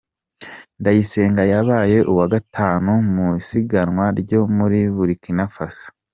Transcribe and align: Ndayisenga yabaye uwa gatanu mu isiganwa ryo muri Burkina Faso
Ndayisenga 0.79 1.43
yabaye 1.53 1.97
uwa 2.11 2.25
gatanu 2.33 2.91
mu 3.13 3.25
isiganwa 3.41 4.05
ryo 4.19 4.41
muri 4.57 4.79
Burkina 4.95 5.45
Faso 5.55 5.87